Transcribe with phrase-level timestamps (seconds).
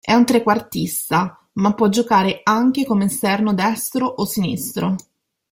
[0.03, 4.95] È un trequartista, ma può giocare anche come esterno destro o sinistro.